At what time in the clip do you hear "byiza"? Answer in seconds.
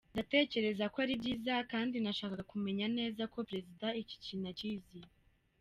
1.21-1.53